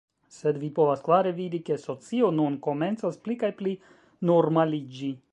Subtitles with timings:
[0.35, 3.75] sed vi povas klare vidi, ke socio nun komencas pli kaj pli
[4.31, 5.11] normaliĝi.